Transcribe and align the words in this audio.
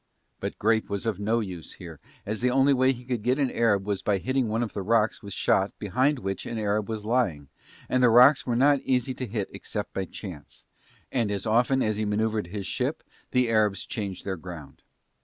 But 0.39 0.57
grape 0.57 0.89
was 0.89 1.05
of 1.05 1.19
no 1.19 1.41
use 1.41 1.73
here 1.73 1.99
as 2.25 2.41
the 2.41 2.49
only 2.49 2.73
way 2.73 2.91
he 2.91 3.05
could 3.05 3.21
get 3.21 3.37
an 3.37 3.51
Arab 3.51 3.85
was 3.85 4.01
by 4.01 4.17
hitting 4.17 4.47
one 4.47 4.63
of 4.63 4.73
the 4.73 4.81
rocks 4.81 5.21
with 5.21 5.31
shot 5.31 5.77
behind 5.77 6.17
which 6.17 6.47
an 6.47 6.57
Arab 6.57 6.89
was 6.89 7.05
lying, 7.05 7.49
and 7.87 8.01
the 8.01 8.09
rocks 8.09 8.43
were 8.43 8.55
not 8.55 8.79
easy 8.81 9.13
to 9.13 9.27
hit 9.27 9.49
except 9.53 9.93
by 9.93 10.05
chance, 10.05 10.65
and 11.11 11.29
as 11.29 11.45
often 11.45 11.83
as 11.83 11.97
he 11.97 12.05
manoeuvred 12.05 12.47
his 12.47 12.65
ship 12.65 13.03
the 13.29 13.47
Arabs 13.49 13.85
changed 13.85 14.25
their 14.25 14.37
ground. 14.37 14.81